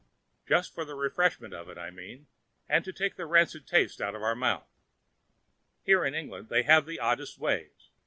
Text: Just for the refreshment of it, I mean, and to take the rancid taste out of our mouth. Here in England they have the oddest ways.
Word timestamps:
Just 0.47 0.73
for 0.73 0.83
the 0.83 0.95
refreshment 0.95 1.53
of 1.53 1.69
it, 1.69 1.77
I 1.77 1.91
mean, 1.91 2.25
and 2.67 2.83
to 2.83 2.91
take 2.91 3.17
the 3.17 3.27
rancid 3.27 3.67
taste 3.67 4.01
out 4.01 4.15
of 4.15 4.23
our 4.23 4.33
mouth. 4.33 4.67
Here 5.83 6.03
in 6.05 6.15
England 6.15 6.49
they 6.49 6.63
have 6.63 6.87
the 6.87 6.99
oddest 6.99 7.37
ways. 7.37 7.91